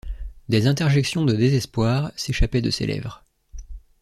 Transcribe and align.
Des 0.49 0.65
interjections 0.65 1.25
de 1.25 1.35
désespoir 1.35 2.11
s’échappaient 2.15 2.63
de 2.63 2.71
ses 2.71 2.87
lèvres. 2.87 3.23